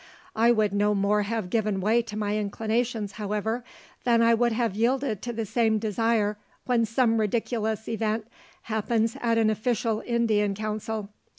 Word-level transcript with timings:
I 0.35 0.51
would 0.51 0.73
no 0.73 0.95
more 0.95 1.21
have 1.21 1.51
given 1.51 1.79
way 1.79 2.01
to 2.01 2.17
my 2.17 2.35
inclinations, 2.39 3.11
however, 3.17 3.63
than 4.03 4.23
I 4.23 4.33
would 4.33 4.51
have 4.51 4.75
yielded 4.75 5.21
to 5.21 5.31
the 5.31 5.45
same 5.45 5.77
desire 5.77 6.39
when 6.65 6.85
some 6.87 7.19
ridiculous 7.19 7.87
event 7.87 8.25
happens 8.63 9.15
at 9.21 9.37
an 9.37 9.51
official 9.51 10.01
Indian 10.03 10.55
council. 10.55 11.09